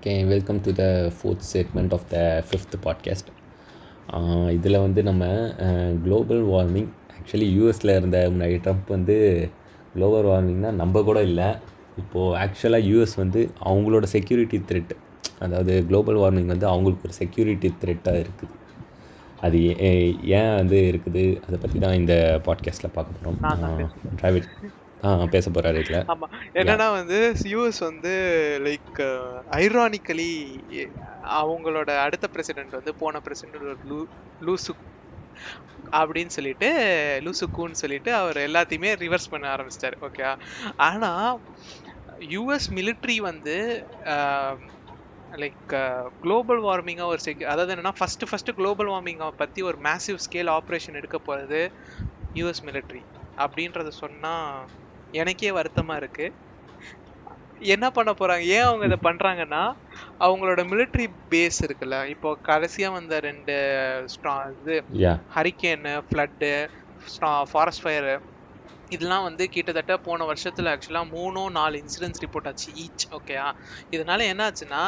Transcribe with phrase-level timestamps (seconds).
[0.00, 3.14] Okay welcome to the fourth statement of the fifth
[4.08, 5.52] podcast இதில் வந்து நம்ம
[6.02, 9.48] global warming actually யூஎஸில் இருந்த முன்னாடி ட்ரம்ப் வந்து
[9.92, 11.44] குளோபல் வார்மிங்னா நம்ம கூட இல்லை.
[11.98, 14.90] இப்போது ஆக்சுவலாக யூஎஸ் வந்து அவங்களோட செக்யூரிட்டி த்ரெட்
[15.38, 18.50] அதாவது குளோபல் வார்மிங் வந்து அவங்களுக்கு ஒரு செக்யூரிட்டி த்ரெட்டாக இருக்குது.
[19.40, 21.42] அது ஏ- ஏன் வந்து இருக்குது?
[21.46, 23.62] அதை பற்றி தான் இந்த பாட்காஸ்ட்டில் பார்க்க போகிறோம்
[24.22, 24.79] டிராவிட் ஆ
[25.30, 26.00] பேச போகிறாரு இதில்.
[26.12, 26.26] ஆமா.
[26.54, 28.12] என்னன்னா வந்து யூஎஸ் வந்து
[28.62, 29.00] லைக்
[29.60, 30.30] ஐரானிக்கலி
[31.40, 33.98] அவங்களோட அடுத்த பிரசிடென்ட் வந்து போன பிரசிடென்ட் லூ
[34.40, 34.72] லூசு
[35.92, 36.68] அப்படின்னு சொல்லிட்டு
[37.24, 40.24] லூசுக்குன்னு சொல்லிட்டு அவர் எல்லாத்தையுமே ரிவர்ஸ் பண்ண ஆரம்பிச்சிட்டாரு ஓகே
[40.88, 41.10] ஆனா
[42.30, 43.54] யூஎஸ் military வந்து
[45.32, 45.72] லைக்
[46.20, 50.92] குளோபல் வார்மிங்கை ஒரு செக் அதாவது என்னன்னா ஃபர்ஸ்ட் ஃபர்ஸ்ட் குளோபல் வார்மிங்கை பற்றி ஒரு மேசிவ் ஸ்கேல் ஆப்ரேஷன்
[50.92, 51.60] எடுக்க போகிறது
[52.34, 53.02] யூஎஸ் military
[53.38, 54.34] அப்படின்றத சொன்னா
[55.14, 56.26] எனக்கே வருத்தமா இருக்கு.
[57.68, 58.44] என்ன பண்ண போறாங்க?
[58.54, 59.62] ஏன் அவங்க இதை பண்றாங்கன்னா
[60.20, 63.56] அவங்களோட military பேஸ் இருக்குல்ல இப்போ கடைசியா வந்த ரெண்டு
[64.12, 64.76] ஸ்ட்ரா இது
[65.36, 66.50] ஹரிக்கேனு ஃப்ளட்டு
[67.50, 68.14] ஃபாரஸ்ட் ஃபயரு
[68.90, 73.44] இதெல்லாம் வந்து கிட்டத்தட்ட போன வருஷத்துல ஆக்சுவலா மூணோ நாலு இன்சிடென்ட்ஸ் ரிப்போர்ட் ஆச்சு ஈச் ஓகேயா
[73.92, 74.80] இதனால என்ன ஆச்சுன்னா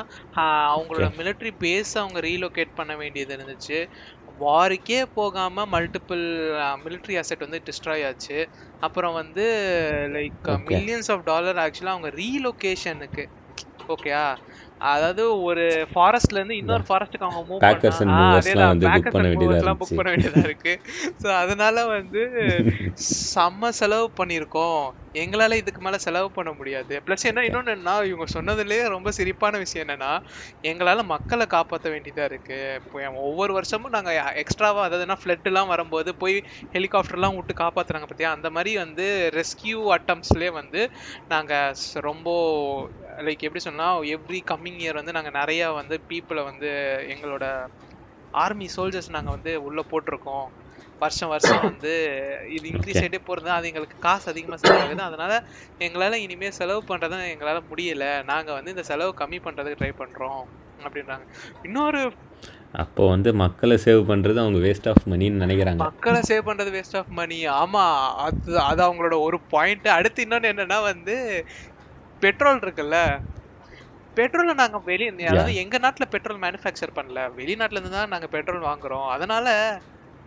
[0.69, 3.79] அவங்களோட military பேஸ் அவங்க ரீலோகேட் பண்ண வேண்டியது இருந்துச்சு.
[4.43, 6.25] வாருக்கே போகாம மல்டிபிள்
[6.83, 8.39] military அசெட் வந்து டிஸ்ட்ராய் ஆச்சு
[8.83, 9.45] அப்புறம் வந்து
[10.15, 10.39] லைக்.
[10.69, 13.25] மில்லியன்ஸ் ஆஃப் டாலர் ஆக்சுவலா அவங்க ரீலொகேஷனுக்கு
[13.89, 14.25] ஓகேயா?
[14.87, 17.67] அதாவது ஒரு ஃபாரஸ்ட்ல இருந்து இன்னொரு ஃபாரஸ்ட்டுக்கு அவங்க மூவ்
[17.99, 19.99] and movers எல்லாம் வந்து book பண்ண வேண்டியதா புக்.
[19.99, 20.73] பண்ண வேண்டியதா இருக்கு.
[21.23, 22.23] ஸோ அதனால வந்து
[23.35, 24.83] செம்ம செலவு பண்ணியிருக்கோம்.
[25.15, 26.95] எங்களால இதுக்கு மேல செலவு பண்ண முடியாது.
[27.07, 30.13] ப்ளஸ் என்ன இன்னொன்னு என்னன்னா இவங்க சொன்னதுலயே ரொம்ப சிரிப்பான விஷயம் என்னன்னா
[30.65, 32.59] எங்களால மக்களை காப்பாற்ற வேண்டியதா இருக்கு.
[33.25, 36.37] ஒவ்வொரு வருஷமும் நாங்க எக்ஸ்ட்ராவா அதாவதுனா ஃப்ளட் எல்லாம் வரும்போது போய்
[36.75, 39.07] ஹெலிகாப்டர் எல்லாம் விட்டு காப்பாத்துறாங்க பார்த்தியா அந்த மாதிரி வந்து
[39.39, 40.83] ரெஸ்கியூ அட்டம்ஸ்லயே வந்து
[41.29, 41.53] நாங்க
[42.03, 42.29] ரொம்ப
[43.19, 46.71] லைக் எப்படி சொன்னா எவ்ரி கம்மிங் இயர் வந்து நாங்க நிறைய வந்து பீப்புளை வந்து
[47.15, 47.45] எங்களோட
[48.35, 50.47] ஆர்மி சோல்ஜர்ஸ் நாங்க வந்து உள்ள போட்டிருக்கோம்.
[51.01, 51.93] வருஷம் வருஷம் வந்து
[52.57, 53.01] இது இன்க்ரீஸ்.
[53.01, 55.03] ஆகிட்டே போறது அது எங்களுக்கு காசு அதிகமா செலவாகுது.
[55.09, 55.33] அதனால
[55.81, 58.07] எங்களால இனிமே செலவு பண்றதை எங்களால முடியல.
[58.33, 60.43] நாங்க வந்து இந்த செலவு கம்மி பண்றதுக்கு ட்ரை பண்றோம்
[60.79, 61.25] அப்படின்றாங்க.
[61.63, 62.03] இன்னொரு
[62.75, 65.83] அப்போ வந்து மக்களை சேவ் பண்ணுறது அவங்க வேஸ்ட் ஆஃப் மணின்னு நினைக்கிறாங்க.
[65.85, 67.83] மக்களை சேவ் பண்றது வேஸ்ட் ஆஃப் மணி ஆமா
[68.25, 71.17] அது அது அவங்களோட ஒரு பாயிண்ட் அடுத்து இன்னொன்னு என்னன்னா வந்து
[72.23, 72.97] பெட்ரோல் இருக்குல்ல?
[74.17, 77.21] பெட்ரோலை நாங்க வெளிய அதாவது எங்க நாட்டுல பெட்ரோல் மேனுஃபேக்சர் பண்ணல.
[77.39, 79.07] வெளிநாட்டுல இருந்து தான் நாங்க பெட்ரோல் வாங்குறோம்.
[79.15, 79.47] அதனால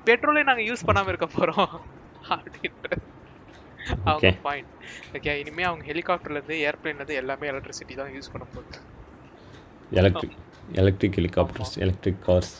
[0.07, 1.73] பெட்ரோலை நாங்க யூஸ் பண்ணாம இருக்க போறோம்.
[2.35, 2.94] அப்படின்ட்டு.
[4.05, 4.29] அவங்க.
[4.45, 4.72] பாயிண்ட்
[5.16, 8.79] ஓகே இனிமே அவங்க ஹெலிகாப்டர்ல இருந்து ஏர்பிளேன்ல இருந்து எல்லாமே எலக்ட்ரிசிட்டி தான் யூஸ் பண்ண போகுது.
[9.91, 10.38] Electric
[10.75, 12.53] electric helicopters electric cars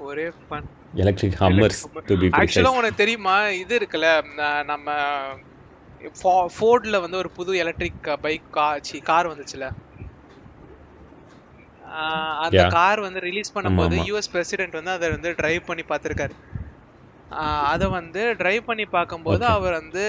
[0.00, 0.68] ஒரே fun
[1.02, 3.34] electric Hummers to be ஆக்சுவலா உனக்கு தெரியுமா?
[3.62, 4.08] இது இருக்குல்ல
[4.64, 4.86] நம்ம
[6.58, 8.50] ஃபோர்ட்ல வந்து ஒரு புது எலக்ட்ரிக் பைக்
[9.10, 9.66] கார் வந்துச்சுல
[12.44, 12.62] அந்த.
[12.74, 13.96] கார் வந்து ரிலீஸ் பண்ணும்போது.
[14.08, 16.34] யூஎஸ் பிரசிடென்ட் வந்து அதை வந்து டிரைவ் பண்ணி பார்த்திருக்காரு
[17.72, 19.44] அதை வந்து டிரைவ் பண்ணி பார்க்கும்போது.
[19.56, 20.02] அவர் வந்து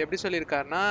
[0.00, 0.82] எப்படி சொல்லியிருக்காருன்னா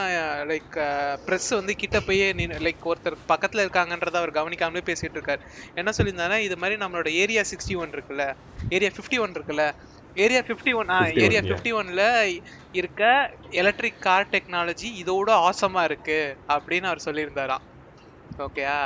[0.51, 0.77] லைக்
[1.25, 2.21] ப்ரெஸ் வந்து கிட்ட போய்
[2.67, 5.43] லைக் ஒருத்தர் பக்கத்துல இருக்காங்கன்றத அவர் கவனிக்காமலே பேசிட்டு இருக்காரு
[5.75, 8.25] என்ன சொல்லியிருந்தாருன்னா இது மாதிரி நம்மளோட ஏரியா சிக்ஸ்டி ஒன் இருக்குல்ல
[8.69, 9.65] ஏரியா ஃபிஃப்டி ஒன் இருக்குல்ல
[10.23, 11.41] area fifty one 51, area.
[11.47, 12.03] Fifty ஒன்ல
[12.79, 13.01] இருக்க
[13.61, 16.19] எலக்ட்ரிக் கார் டெக்னாலஜி இதோட ஆசமா இருக்கு
[16.55, 17.65] அப்படின்னு அவர் சொல்லியிருந்தாராம்.
[18.45, 18.77] ஓகேயா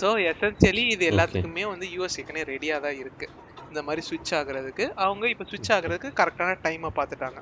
[0.00, 1.04] ஸோ எசென்சியலி இது.
[1.12, 3.26] எல்லாத்துக்குமே வந்து யூஎஸ் ஏற்கனவே ரெடியாக தான் இருக்கு.
[3.70, 4.84] இந்த மாதிரி சுவிட்ச் ஆகுறதுக்கு.
[5.06, 7.40] அவங்க இப்போ சுவிட்ச் ஆகுறதுக்கு கரெக்டான டைமை பார்த்துட்டாங்க.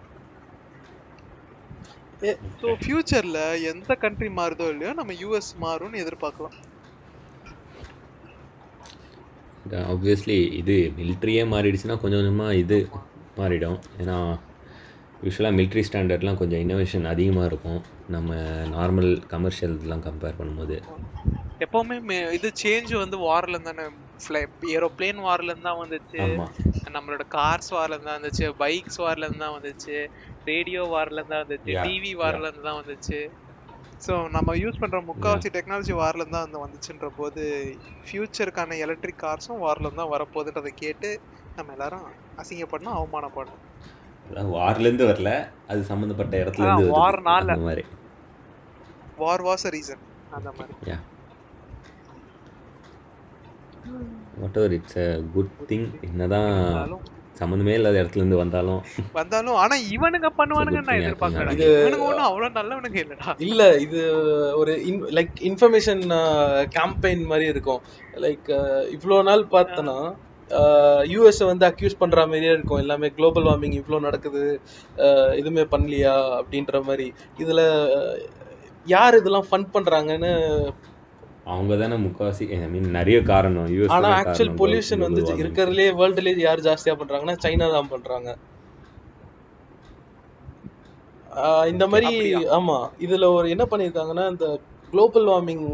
[2.60, 3.40] ஸோ ஃபியூச்சர்ல
[3.72, 6.56] எந்த கண்ட்ரி மாறுதோ இல்லையோ நம்ம யூஎஸ் மாறும்னு எதிர்பார்க்கலாம்.
[9.92, 12.78] ஆப்வியஸ்லி இது மிலிட்ரியே மாறிடுச்சுன்னா கொஞ்சம் கொஞ்சமாக இது
[13.40, 13.78] மாறிடும்.
[14.02, 14.16] ஏன்னா
[15.24, 17.80] யூஸ்வலாக மிலிட்ரி ஸ்டாண்டர்ட்லாம் கொஞ்சம் இன்னோவேஷன் அதிகமாக இருக்கும்.
[18.14, 18.30] நம்ம
[18.74, 20.76] நார்மல் கமர்ஷியல் இதெல்லாம் கம்பேர் பண்ணும்போது.
[21.64, 23.84] எப்பவுமே இது சேஞ்ச் வந்து வார்ல தானே
[24.24, 24.40] ஃப்ளை
[24.74, 26.20] ஏரோப்ளேன் வார்ல இருந்து தான் வந்துச்சு.
[26.96, 28.46] நம்மளோட கார்ஸ் வார்ல தான் வந்துச்சு.
[28.62, 29.96] பைக்ஸ் வார்ல இருந்து தான் வந்துச்சு.
[30.50, 31.72] ரேடியோ வார்ல இருந்து தான் வந்துச்சு.
[31.86, 33.20] டிவி வார்ல இருந்து தான் வந்துச்சு.
[34.04, 37.42] ஸோ நம்ம யூஸ் பண்ற முக்காவாசி டெக்னாலஜி வார்ல தான் வந்து வந்துச்சுன்ற போது
[38.06, 41.10] ஃபியூச்சருக்கான எலக்ட்ரிக் கார்ஸும் வார்ல தான் வரப்போகுதுன்றதை கேட்டு
[41.56, 42.04] நம்ம எல்லாரும்
[42.38, 43.62] அசிங்கப்படணும் அவமானப்படணும்.
[44.54, 45.30] வார்லேருந்து வரல
[45.66, 47.48] அது சம்மந்தப்பட்ட இடத்துலேருந்து அதான், warனால.
[47.48, 47.84] அந்த மாதிரி.
[49.16, 50.74] வார் வாஸ் அ ரீசன் அந்த மாதிரி.
[50.86, 50.96] Yeah
[54.56, 55.04] whatever it's a
[55.34, 56.50] good thing என்னதான்
[57.38, 58.80] சம்மந்தமே இல்லாத இடத்துலேருந்து வந்தாலும்
[59.12, 63.32] வந்தாலும் ஆனா இவனுங்க பண்ணுவானுங்கன்னு நான் எதிர்பார்க்கறேன் இது- இவனுங்க ஒன்றும் அவ்வளோ நல்லவனுங்க இல்லடா.
[63.42, 64.00] இல்ல இது
[64.56, 64.74] ஒரு
[65.10, 66.02] லைக் இன்ஃபர்மேஷன்
[66.74, 67.82] கேம்பெயின் மாதிரி இருக்கும்.
[68.18, 68.48] லைக்
[68.94, 69.96] இவ்வளோ நாள் பார்த்தனா
[71.04, 72.78] யூஎஸ் வந்து அக்யூஸ் பண்ற மாதிரியே இருக்கும்.
[72.78, 74.42] எல்லாமே குளோபல் வார்மிங் இவ்வளோ நடக்குது.
[74.96, 77.06] அஹ், எதுவுமே பண்ணலையா அப்படின்ற மாதிரி.
[77.38, 77.62] இதுல
[78.86, 80.32] யார் இதெல்லாம் ஃபன் பண்றாங்கன்னு
[81.44, 83.66] அவங்க தானே முக்காவாசி ஐ மீன் நிறைய காரணம்.
[83.68, 88.28] யூஎஸ் ஆனா ஆக்சுவல் பொல்யூஷன் வந்து இருக்கிறதுலே வேர்ல்டுலேயே யார் ஜாஸ்தியா பண்றாங்கன்னா சைனா தான் பண்றாங்க.
[91.40, 92.40] ஆஹ் இந்த மாதிரி அப்படியா?
[92.56, 92.76] ஆமா.
[92.98, 94.46] இதுல ஒரு என்ன பண்ணிருக்காங்கன்னா இந்த
[94.90, 95.66] குளோபல் வார்மிங்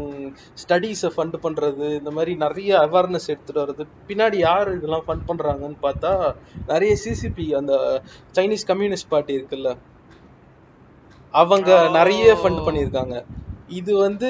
[0.61, 3.85] ஸ்டடீஸை ஃபண்ட் பண்றது இந்த மாதிரி நிறைய அவேர்னஸ் எடுத்துட்டு வர்றது.
[4.09, 6.11] பின்னாடி யார் இதெல்லாம் ஃபண்ட் பண்றாங்கன்னு பார்த்தா
[6.73, 7.73] நிறைய சிசிபி அந்த
[8.37, 9.71] சைனீஸ் கம்யூனிஸ்ட் பார்ட்டி இருக்குல்ல.
[11.33, 11.69] அவங்க
[11.99, 12.65] நிறைய ஃபண்ட்.
[12.65, 13.15] பண்ணியிருக்காங்க.
[13.79, 14.29] இது வந்து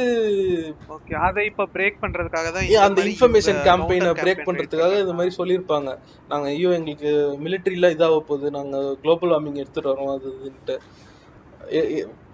[0.95, 5.89] ஓகே அதை இப்ப பிரேக் பண்றதுக்காக தான் அந்த இன்ஃபர்மேஷன் கேம்பெயினை பிரேக் பண்றதுக்காக இந்த மாதிரி சொல்லியிருப்பாங்க.
[6.31, 7.11] நாங்க ஐயோ எங்களுக்கு
[7.45, 10.77] மிலிட்டரியில இதாக போகுது நாங்க குளோபல் வார்மிங் எடுத்துட்டு வரோம் அது இதுன்ட்டு.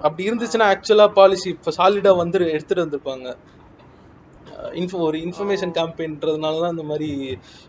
[0.06, 3.28] அப்படி இருந்துச்சுன்னா ஆக்சுவலா பாலிசி இப்போ சாலிடாக வந்து எடுத்துகிட்டு வந்திருப்பாங்க.
[4.80, 7.10] இன்ஃபோ ஒரு இன்ஃபர்மேஷன் கேம்பெயின்றதுனால தான் இந்த மாதிரி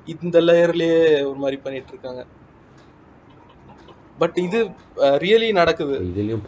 [0.07, 2.23] இந்த லேயர்லேயே ஒரு மாதிரி பண்ணிட்டு இருக்காங்க.
[4.21, 4.59] பட் இது
[5.25, 5.97] ரியலி நடக்குது.
[6.09, 6.43] இதுலயும்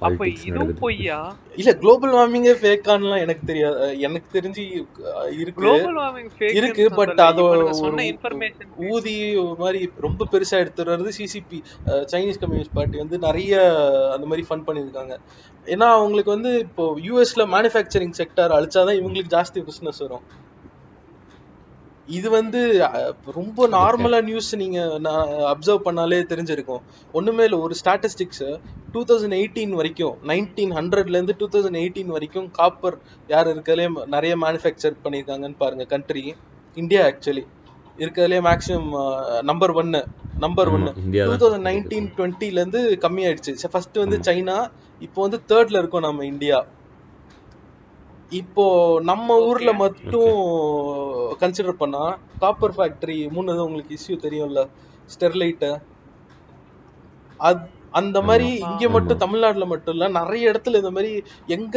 [0.83, 1.19] பொய்யா?
[1.61, 3.87] இல்ல குளோபல் வார்மிங்கே ஃபேக்கான்லாம் எனக்கு தெரியாது.
[4.07, 4.65] எனக்கு தெரிஞ்சு
[5.43, 5.61] இருக்கு.
[5.61, 7.43] குளோபல் வார்மிங் ஃபேக் இருக்கு, but அது
[8.91, 11.61] ஊதி ஒரு மாதிரி ரொம்ப பெருசா எடுத்துட்டு வர்றது சிசிபி
[12.13, 13.55] சைனீஸ் கம்யூனிஸ்ட் பார்ட்டி வந்து நிறைய
[14.15, 15.17] அந்த மாதிரி ஃபண்ட் பண்ணியிருக்காங்க.
[15.75, 20.25] ஏன்னா அவங்களுக்கு வந்து இப்போ யூஎஸ்ல மேனுஃபேக்சரிங் செக்டார் அழிச்சாதான் இவங்களுக்கு ஜாஸ்தி பிசினஸ் வரும்.
[22.19, 22.61] இது வந்து
[23.37, 24.79] ரொம்ப நார்மலா நியூஸ் நீங்க
[25.53, 26.83] அப்சர்வ் பண்ணாலே தெரிஞ்சிருக்கும்.
[27.15, 28.45] ஒண்ணுமே இல்லை ஒரு ஸ்டாட்டிஸ்டிக்ஸ்
[28.95, 32.97] டூ தௌசண்ட் எயிட்டீன் வரைக்கும் நைன்டீன் ஹண்ட்ரட்ல இருந்து டூ தௌசண்ட் எயிட்டீன் வரைக்கும் காப்பர்
[33.29, 33.87] யார் இருக்கலே
[34.17, 36.25] நிறைய மேனுஃபேக்சர் பண்ணியிருக்காங்கன்னு பாருங்க கண்ட்ரி
[36.77, 37.45] இந்தியா ஆக்சுவலி
[37.99, 38.91] இருக்கிறதுலே மேக்ஸிமம்
[39.51, 40.03] நம்பர் ஒன்னு
[40.45, 40.93] நம்பர் ஒன்னு
[41.31, 43.53] டூ தௌசண்ட் நைன்டீன் டுவெண்ட்டில இருந்து கம்மியாயிடுச்சு.
[43.73, 44.57] ஃபர்ஸ்ட் வந்து சைனா
[45.01, 46.59] இப்போ வந்து தேர்ட்ல இருக்கோம் நம்ம இந்தியா
[48.33, 48.65] இப்போ
[49.03, 49.71] நம்ம ஊர்ல.
[49.83, 50.31] மட்டும்
[51.41, 52.03] கன்சிடர் பண்ணா
[52.41, 54.61] காப்பர் ஃபேக்டரி மூணு உங்களுக்கு இஷ்யூ தெரியும்ல?
[55.11, 55.67] ஸ்டெர்லைட்
[57.41, 57.65] அத்
[57.95, 58.49] அந்த மாதிரி.
[58.67, 59.21] இங்க மட்டும்.
[59.23, 61.11] தமிழ்நாட்டுல மட்டும் இல்ல நிறைய இடத்துல இந்த மாதிரி
[61.57, 61.77] எங்க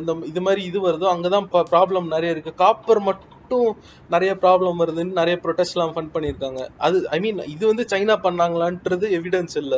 [0.00, 2.52] இந்த இது மாதிரி இது வருதோ அங்கதான் ப்ராப்ளம் நிறைய இருக்கு.
[2.62, 3.68] காப்பர் மட்டும்
[4.10, 9.08] நிறைய ப்ராப்ளம் வருதுன்னு நிறைய ப்ரொடெஸ்ட் எல்லாம் ஃபண்ட் பண்ணிருக்காங்க அது ஐ மீன் இது வந்து சைனா பண்ணாங்களான்றது
[9.18, 9.74] எவிடன்ஸ் இல்ல.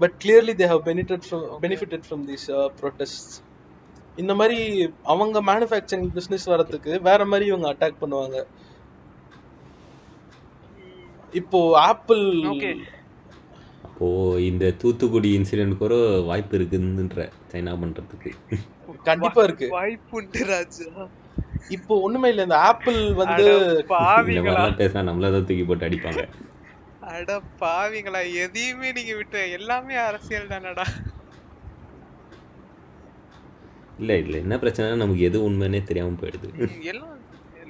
[0.00, 2.46] But clearly they have benefit from benefited from these
[2.80, 3.34] protest
[4.22, 4.58] இந்த மாதிரி
[5.12, 8.38] அவங்க மேனுஃபேக்சரிங் பிசினஸ் வரதுக்கு வேற மாதிரி இவங்க அட்டாக் பண்ணுவாங்க.
[11.40, 12.24] இப்போ ஆப்பிள்.
[13.86, 14.06] அப்போ
[14.50, 15.94] இந்த தூத்துக்குடி இன்சிடென்ட் கூட
[16.28, 18.30] வாய்ப்பு இருக்குன்ற சைனா பண்றதுக்கு.
[19.08, 19.68] கண்டிப்பா இருக்கு.
[19.78, 20.88] வாய்ப்புண்டு ராஜா.
[21.76, 23.44] இப்போ ஒண்ணுமே இல்ல இந்த ஆப்பிள் வந்து
[23.92, 26.24] பாவிங்களா பேசினா நம்மள தான் தூக்கி போட்டு அடிப்பாங்க.
[27.12, 27.32] அட
[27.62, 30.86] பாவிங்களா எதையுமே நீங்க விட்டு எல்லாமே அரசியல் தானடா.
[34.00, 34.34] இல்ல இல்ல.
[34.44, 36.48] என்ன பிரச்சனை நமக்கு எது உண்மைன்னே தெரியாம போயிடுது.
[36.92, 37.14] எல்லாம்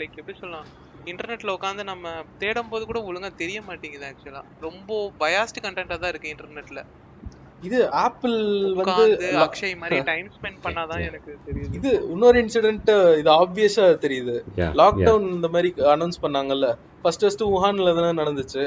[0.00, 0.68] லைக் எப்படி சொல்லலாம்?
[1.10, 2.10] இன்டர்நெட்ல உட்காந்து நம்ம
[2.42, 4.90] தேடும் போது கூட ஒழுங்கா தெரிய மாட்டேங்குது ஆக்சுவலா ரொம்ப
[5.22, 6.82] பயாஸ்ட் கண்டென்ட்டா தான் இருக்கு இன்டர்நெட்ல
[7.62, 8.34] இது ஆப்பிள்
[8.78, 9.04] வந்து
[9.44, 11.76] அக்ஷய் மாதிரி டைம் ஸ்பெண்ட் பண்ணாதான் எனக்கு தெரியுது.
[11.78, 14.34] இது இன்னொரு இன்சிடென்ட் இது ஆப்வியஸா தெரியுது.
[14.80, 16.68] லாக்டவுன் இந்த மாதிரி அனௌன்ஸ் பண்ணாங்கல்ல.
[17.02, 18.64] ஃபர்ஸ்ட் ஃபர்ஸ்ட் wuhanல தானே நடந்துச்சு.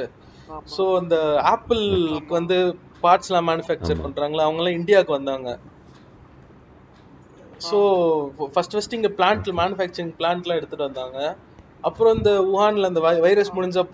[0.76, 1.18] சோ இந்த
[1.54, 2.58] ஆப்பிளுக்கு வந்து
[3.04, 4.04] பார்ட்ஸ்லாம் மேனுஃபேக்சர்.
[4.06, 5.50] பண்றாங்களா அவங்க எல்லாம் இந்தியாவுக்கு வந்தாங்க.
[7.70, 7.78] சோ
[8.56, 11.20] ஃபர்ஸ்ட் ஃபர்ஸ்ட் இங்க பிளான்ட்ல மேனுஃபேக்சரிங் பிளான்ட்லாம் எடுத்துட்டு வந்தாங்க.
[11.88, 13.86] அப்புறம் இந்த wuhanல அந்த வைரஸ் முடிஞ்ச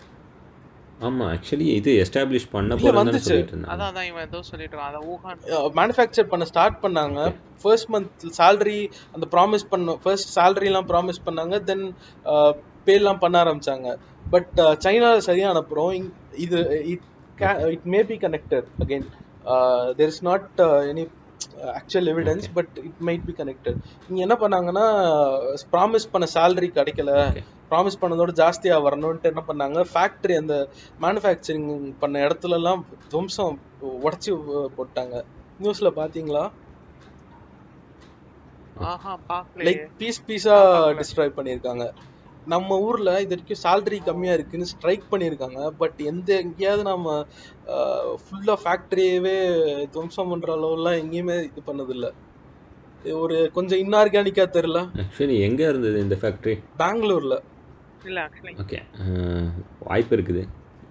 [1.08, 3.30] ஆமா ஆக்சுவலி இது எஸ்டாப்ளிஷ் பண்ண வந்துச்சு.
[3.30, 3.74] சொல்லிட்டு இருந்தாங்க.
[3.74, 4.92] அதான் அதான் இவன் ஏதோ சொல்லிட்டு இருக்கான்.
[4.92, 7.20] அதான் ஊகான் மேனுஃபேக்சர் பண்ண ஸ்டார்ட் பண்ணாங்க.
[7.62, 8.82] ஃபர்ஸ்ட் மந்த் salary
[9.16, 11.58] அந்த ப்ராமிஸ் பண்ண ஃபர்ஸ்ட் சேலரிலாம் ப்ராமிஸ் பண்ணாங்க.
[11.70, 11.84] தென்
[12.88, 13.90] பேலாம் பண்ண ஆரம்பிச்சாங்க.
[14.36, 14.54] பட்
[14.86, 15.92] சைனால சரியான அப்புறம்
[16.46, 16.60] இது
[16.94, 17.06] it
[17.76, 19.06] it may be connected again
[20.00, 20.62] there is not
[20.92, 21.06] any
[21.78, 23.78] actual evidence but it might be connected
[24.10, 24.86] இங்க என்ன பண்ணாங்கன்னா
[25.74, 27.12] ப்ராமிஸ் பண்ண salary கிடைக்கல.
[27.72, 29.80] ப்ராமிஸ் பண்ணதோட ஜாஸ்தியா வரணும்ட்டு என்ன பண்ணாங்க?
[29.94, 30.56] ஃபேக்டரி அந்த
[31.06, 31.70] மேனுஃபேக்சரிங்
[32.02, 32.82] பண்ண இடத்துல எல்லாம்
[33.12, 33.56] துவம்சம்
[34.06, 34.32] உடச்சி
[34.78, 35.16] போட்டாங்க.
[35.60, 36.44] நியூஸ்ல பாத்தீங்களா?
[38.92, 39.66] ஆஹா பாக்கலையே.
[39.68, 40.98] லைக் பீஸ் பீஸா நான் பார்க்கல.
[41.02, 41.84] டிஸ்ட்ராய் பண்ணிருக்காங்க
[42.46, 47.26] நம்ம ஊர்ல இது வரைக்கும் salary கம்மியா இருக்குன்னு ஸ்ட்ரைக் பண்ணிருக்காங்க பட் எந்த எங்கேயாவது நம்ம
[48.24, 49.36] ஃபுல்லா ஃபேக்டரியவே
[49.90, 52.12] துவம்சம் பண்ற அளவுலாம் எங்கேயுமே இது பண்ணது இல்ல
[53.04, 54.80] இது ஒரு கொஞ்சம் இன்ஆர்கானிக்கா தெரியல.
[54.96, 57.38] ஆக்சுவலி எங்க இருந்தது இந்த ஃபேக்டரி பெங்களூர்ல.
[58.06, 58.80] இல்ல ஆக்சுவலி ஓகே
[59.80, 60.44] வாய்ப்பு இருக்குது.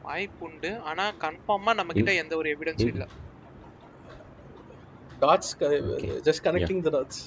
[0.02, 0.78] வாய்ப்பு உண்டு.
[0.80, 3.06] ஆனா கன்ஃபார்மா நம்ம கிட்ட எந்த ஒரு எவிடன்ஸ் இன்- இல்ல.
[5.20, 5.52] Dots.
[6.26, 7.22] Just connecting the dots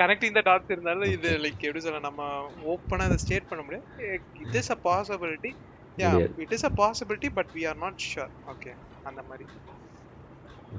[0.00, 2.22] connecting the dots இருந்தாலும் இது லைக் எப்படி சொல்ல நம்ம
[2.74, 3.86] ஓப்பனா அதை ஸ்டேட் பண்ண முடியாது.
[4.44, 5.52] It is a possibility
[5.98, 6.12] yeah.
[6.44, 8.72] It is a possibility but we are not sure okay
[9.04, 9.46] அந்த மாதிரி.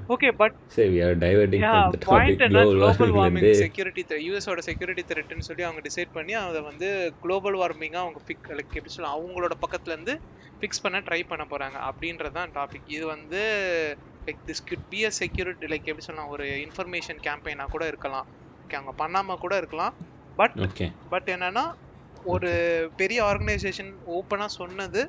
[0.08, 2.08] ஓகே பட் சரி we are diverting yeah from the topic.
[2.10, 6.88] Point என்ன global குளோபல் வார்மிங் செக்யூரிட்டி யூஎஸோட செக்யூரிட்டி த்ரெட்னு சொல்லி அவங்க டிசைட் பண்ணி அதை வந்து
[7.24, 10.14] குளோபல் வார்மிங்கா அவங்க பிக் லைக் எப்படி சொல்லலாம் அவங்களோட பக்கத்துல இருந்து
[10.62, 11.76] ஃபிக்ஸ் பண்ண ட்ரை பண்ண போறாங்க.
[11.90, 13.42] அப்படின்றது தான் டாபிக் இது வந்து
[14.26, 18.28] like this could be a security like எப்படி சொல்லலாம் ஒரு இன்ஃபர்மேஷன் கேம்பெயினா கூட இருக்கலாம்.
[18.62, 19.94] ஓகே அவங்க பண்ணாம கூட இருக்கலாம்.
[20.38, 20.56] பட்
[21.12, 21.64] பட் என்னன்னா
[22.24, 22.50] ஒரு
[22.96, 25.00] பெரிய ஆர்கனைசேஷன் ஓப்பனா சொன்னது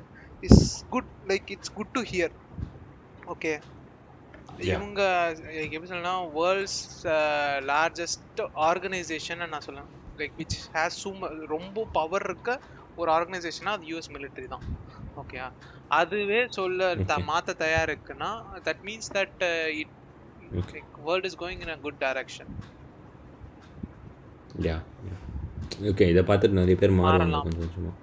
[0.42, 2.34] is good like it's good to hear
[3.26, 3.52] okay.
[4.68, 5.00] இவங்க
[5.66, 6.80] எப்படி சொல்லலாம் வேர்ல்ட்ஸ்
[7.70, 11.22] லார்ஜஸ்ட் ஆர்கனைசேஷன் நான் சொல்லுவேன் லைக் விச் ஹேஸ் சூம்
[11.54, 12.50] ரொம்ப பவர் இருக்க
[12.98, 14.64] ஒரு ஆர்கனைசேஷனா அது யூஎஸ் மிலிட்டரி தான்.
[15.16, 15.38] ஓகே
[15.90, 17.16] அதுவே சொல்ல த.
[17.28, 18.30] மாத்த தயார் இருக்குன்னா
[18.66, 19.42] that means that
[19.80, 19.92] it
[21.06, 22.50] world is going in a good direction
[24.54, 24.74] yeah
[25.90, 27.44] okay இதை பார்த்துட்டு நிறைய பேர் மாறலாம்.
[27.46, 28.02] கொஞ்சம் கொஞ்சமாக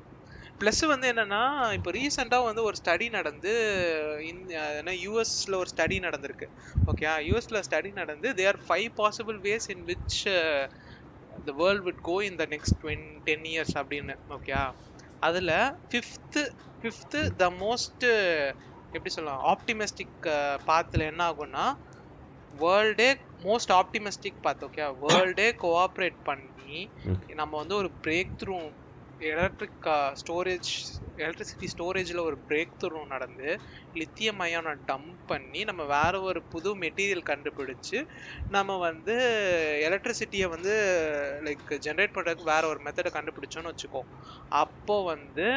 [0.61, 1.41] ப்ளஸ் வந்து என்னன்னா
[1.75, 3.51] இப்போ ரீசெண்டாக வந்து ஒரு ஸ்டடி நடந்து
[4.79, 6.47] என்ன யூஎஸ்ல ஒரு ஸ்டடி நடந்திருக்கு.
[6.91, 10.19] ஓகே யூஎஸ்ல ஸ்டடி நடந்து there five possible ways in which
[11.47, 14.17] the world would go in the next twenty ten years அப்படின்னு.
[14.37, 14.53] ஓகே
[15.19, 15.55] அதில்
[15.89, 16.43] ஃபிஃப்த்து
[16.83, 18.05] ஃபிஃப்த்து த மோஸ்ட்
[18.95, 20.29] எப்படி சொல்லலாம் ஆப்டிமிஸ்டிக்
[20.65, 21.65] பாத்தில் என்ன ஆகும்னா
[22.53, 23.09] வேர்ல்டே
[23.41, 26.73] மோஸ்ட் ஆப்டிமிஸ்டிக் பாத் ஓகே வேர்ல்டே கோஆப்ரேட் பண்ணி
[27.39, 28.57] நம்ம வந்து ஒரு breakthrough
[29.19, 29.87] electric
[30.19, 30.69] storage
[31.17, 33.49] electricity ஸ்டோரேஜில் ஒரு பிரேக் த்ரூ நடந்து
[33.95, 37.99] லித்தியம் அயானை டம்ப் பண்ணி நம்ம வேற ஒரு புது மெட்டீரியல் கண்டுபிடிச்சு
[38.49, 39.15] நம்ம வந்து
[39.87, 40.73] எலக்ட்ரிசிட்டியை வந்து
[41.47, 44.03] லைக் ஜென்ரேட் பண்ணுறதுக்கு வேற ஒரு மெத்தடை கண்டுபிடிச்சோன்னு வச்சுக்கோ.
[44.63, 45.47] அப்போ வந்து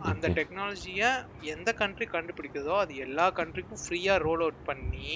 [0.00, 0.26] அந்த.
[0.38, 1.10] டெக்னாலஜியை
[1.52, 5.12] எந்த கண்ட்ரி கண்டுபிடிக்குதோ அது எல்லா கண்ட்ரிக்கும் ஃப்ரீயாக ரோல் அவுட் பண்ணி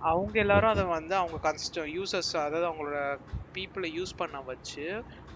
[0.00, 2.98] அவங்க எல்லாரும் அதை வந்து அவங்க கன்ஸ்ட யூசர்ஸ் அதாவது அவங்களோட
[3.54, 4.84] பீப்புளை யூஸ் பண்ண வச்சு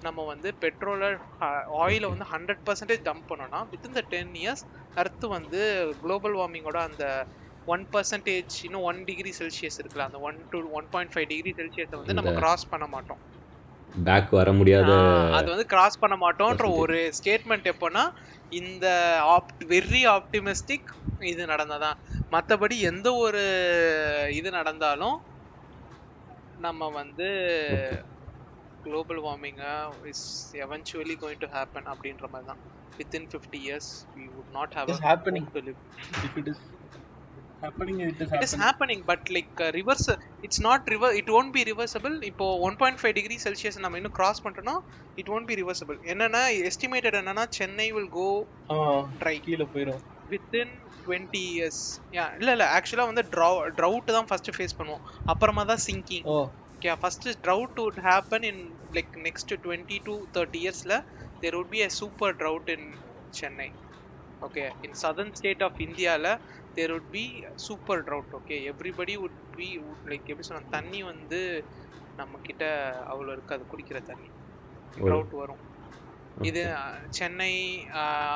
[0.03, 1.09] நம்ம வந்து பெட்ரோலை
[1.81, 4.65] ஆயிலை வந்து ஹண்ட்ரட் பர்சன்டேஜ் டம்ப் பண்ணோம்னா within the ten years
[4.97, 5.61] earth வந்து
[6.03, 7.05] குளோபல் வார்மிங்கோட அந்த
[7.67, 11.99] ஒன் பர்சன்டேஜ் இன்னும் ஒன் டிகிரி செல்சியஸ் இருக்குல்ல அந்த one to one point five degree செல்சியஸை
[12.01, 13.21] வந்து நம்ம கிராஸ் பண்ண மாட்டோம்.
[13.95, 14.91] பேக் வர முடியாத
[15.39, 16.67] அது வந்து கிராஸ் பண்ண மாட்டோம்ன்ற.
[16.81, 18.03] ஒரு ஸ்டேட்மெண்ட் எப்போனா
[18.53, 18.87] இந்த
[19.35, 20.91] ஆப்ட் வெரி ஆப்டிமிஸ்டிக்
[21.21, 21.97] இது நடந்ததான்
[22.35, 23.43] மற்றபடி எந்த ஒரு
[24.35, 25.17] இது நடந்தாலும்
[26.59, 27.29] நம்ம வந்து
[28.85, 29.73] global வார்மிங்கை
[30.11, 30.27] is
[30.65, 32.63] eventually going to happen அப்படின்ற மாதிரி தான்.
[32.99, 35.47] Within fifty years we would not have It's happening.
[36.21, 36.59] if it is
[37.63, 38.65] happening it is it is happening.
[38.65, 40.09] Happening but like reverse
[40.47, 44.17] it's not river it won't be reversible இப்போ one point five degree Celsius நம்ம இன்னும்
[44.19, 44.77] cross பண்ணிட்டோம்னா
[45.19, 48.29] it won't be reversible என்னன்னா estimated என்னன்னா சென்னை கோ
[48.71, 48.77] ஆ,
[49.21, 51.83] try கீழே போயிடும் within twenty years
[52.41, 55.03] இல்லை இல்லை ஆக்சுவலாக வந்து ட்ரௌ ட்ரவுட் தான் ஃபர்ஸ்ட் ஃபேஸ் பண்ணுவோம்.
[55.33, 56.27] அப்புறமா தான் sinking
[56.75, 58.63] okay first drought would happen in
[58.97, 60.97] like next twenty to thirty இயர்ஸில்
[61.43, 62.89] there would be a super drought in
[63.33, 63.69] Chennai
[64.43, 66.31] okay in southern state of இந்தியாவில்
[66.77, 67.25] there would be
[67.67, 68.31] super drought.
[68.41, 69.69] Okay everybody would be
[70.13, 71.41] like எப்படி சொன்ன தண்ணி வந்து
[72.19, 72.65] நம்ம கிட்ட
[73.13, 73.63] அவ்வளோ இருக்காது.
[73.73, 74.31] குடிக்கிற தண்ணி.
[74.97, 75.63] drought வரும்.
[76.37, 76.63] இது
[77.19, 77.53] சென்னை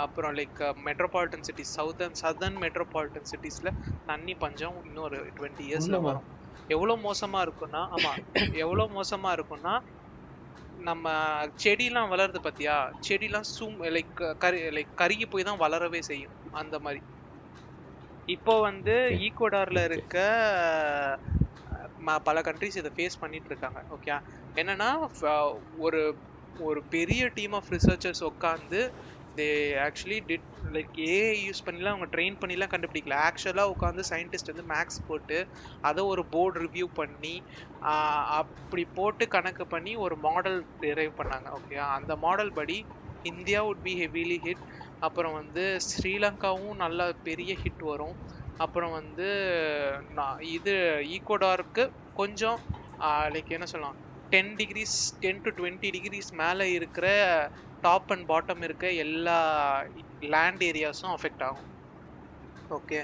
[0.02, 3.70] அப்புறம் like metropolitan cities southern southern metropolitan சிட்டிஸ்ல
[4.08, 5.98] தண்ணி பஞ்சம் இன்னொரு டுவெண்ட்டி இயர்ஸ்ல?
[6.06, 6.26] வரும்
[6.70, 8.12] எவ்வளோ மோசமா இருக்கும்னா ஆமா
[8.62, 9.74] எவ்வளோ மோசமா இருக்கும்னா
[10.78, 11.06] நம்ம
[11.62, 12.74] செடிலாம் வளருது பாத்தியா
[13.06, 14.12] செடிலாம் சூம் லைக்
[14.42, 17.00] கரி லைக் கருகி போய் தான் வளரவே செய்யும் அந்த மாதிரி
[18.28, 18.94] இப்போ வந்து.
[19.26, 19.80] ஈக்குவடார்ல.
[19.90, 20.16] இருக்க
[22.26, 24.10] பல கண்ட்ரிஸ் இதை ஃபேஸ் பண்ணிட்டு இருக்காங்க ஓகே
[24.56, 24.88] என்னன்னா
[25.86, 26.00] ஒரு
[26.58, 28.80] ஒரு பெரிய டீம் ஆஃப் ரிசர்ச்சர்ஸ் உட்காந்து
[29.36, 29.48] they
[29.84, 33.16] actually did like AI use பண்ணிலாம் அவங்க ட்ரெயின் பண்ணிலாம் கண்டுபிடிக்கல.
[33.28, 35.38] ஆக்சுவலாக உட்காந்து சயின்டிஸ்ட் வந்து மேக்ஸ் போட்டு
[35.84, 37.34] அதை ஒரு போர்டு ரிவ்யூ பண்ணி
[38.40, 42.78] அப்படி போட்டு கணக்கு பண்ணி ஒரு மாடல் டிரைவ் பண்ணாங்க ஓகே அந்த மாடல் படி
[43.24, 44.64] India would be heavily hit
[45.02, 48.16] அப்புறம் வந்து ஸ்ரீலங்காவும் நல்ல பெரிய ஹிட் வரும்.
[48.60, 49.26] அப்புறம் வந்து
[50.18, 50.74] நான் இது
[51.14, 51.84] ஈக்குவடாருக்கு
[52.16, 52.58] கொஞ்சம்
[53.34, 53.98] லைக் என்ன சொல்லலாம்?
[54.32, 57.06] Ten degrees ten to twenty degrees மேலே இருக்கிற
[57.84, 59.38] டாப் அண்ட் பாட்டம் இருக்க எல்லா
[60.34, 61.70] லேண்ட் ஏரியாஸும் அஃபெக்ட் ஆகும்.
[62.70, 63.00] ஓகே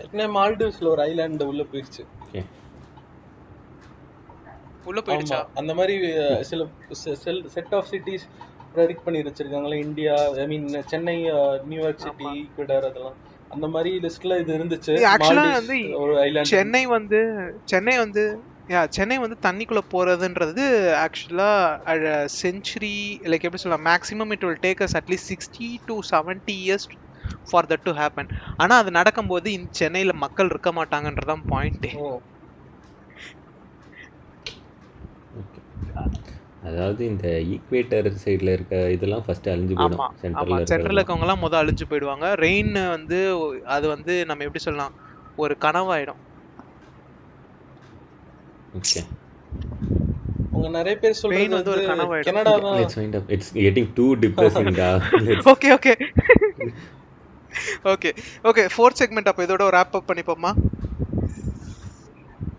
[0.00, 2.04] ஏற்கனவே மால்டிவ்ஸ்ல ஒரு ஐலாண்ட் உள்ள போயிடுச்சு
[4.86, 5.40] உள்ள போயிடுச்சா?
[5.60, 5.94] அந்த மாதிரி
[6.24, 6.62] அஹ், சில
[7.56, 8.26] செட் ஆஃப் சிட்டிஸ்
[8.74, 11.16] ப்ரெடிக்ட் பண்ணி வச்சிருக்காங்களே India I mean Chennai
[11.70, 12.28] New York city.
[12.40, 13.18] Ecuador அதெல்லாம்.
[13.50, 14.96] அந்த மாதிரி லிஸ்ட்ல இது இருந்துச்சு.
[15.14, 17.20] ஆக்சுவலா வந்து ஒரு ஐலாண்ட் சென்னை வந்து
[17.72, 18.24] சென்னை வந்து
[18.68, 20.64] யா சென்னை வந்து தண்ணிக்குள்ள போறதுன்றது
[21.02, 21.50] ஆக்சுவலா
[22.36, 22.94] செஞ்சுரி
[23.30, 26.86] லைக் எப்படி சொல்லலாம் maximum it will take as at least sixty to seventy years
[27.48, 28.30] for that to happen
[28.62, 32.08] ஆனா அது நடக்கும்போது இந்த சென்னையில மக்கள் இருக்க மாட்டாங்கன்றதான் பாயிண்ட் ஓ.
[35.32, 35.60] ஓகே
[36.62, 40.14] அதாவது இந்த ஈக்குவேட்டர் சைடில் இருக்க இதெல்லாம் ஃபர்ஸ்ட் அழிஞ்சு போயிடும்.
[40.22, 42.26] சென்டரில் சென்ட்ரல் இருக்கிறது இருக்கவங்க எல்லாம் முதல் அழிஞ்சு போயிடுவாங்க.
[42.44, 43.18] ரெயின் வந்து
[43.74, 44.94] அது வந்து நம்ம எப்படி சொல்லலாம்
[45.38, 46.20] ஒரு கனவாயிடும்.
[48.78, 49.02] ஓகே
[50.70, 52.24] நிறைய பேர் சொல்றது வந்து ஒரு கனவாயிடும்.
[52.24, 52.76] கனடா தான்.
[52.78, 54.06] Let's up it's getting too
[55.52, 55.92] okay okay
[57.84, 58.10] okay
[58.44, 60.52] okay fourth segment அப்போ இதோட ஒரு ஆப் அப் பண்ணிப்போமா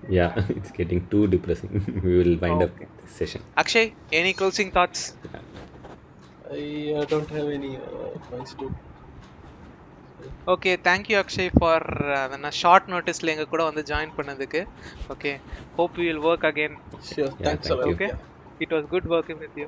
[0.10, 1.72] yeah it's getting too depressing.
[2.04, 2.88] We will wind up Okay.
[3.02, 3.42] this session.
[3.56, 5.06] Akshay any closing thoughts
[6.52, 8.66] I uh, don't have any uh, points to.
[10.48, 11.86] Okay thank you Akshay for
[12.36, 14.62] நான் short நோட்டீஸில் எங்கள் கூட வந்து join பண்ணதுக்கு
[15.10, 15.34] okay
[15.78, 17.32] hope you will work again Sure.
[17.38, 17.88] Yeah, thanks thank a lot.
[17.88, 17.96] you.
[17.96, 18.12] Okay.
[18.60, 19.68] It was good working with you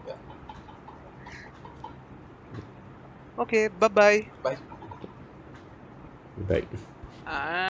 [3.37, 4.15] okay bye Bye.
[4.43, 4.57] bye
[6.37, 6.67] bye